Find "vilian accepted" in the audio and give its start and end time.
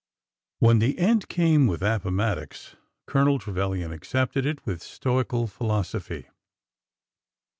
3.53-4.47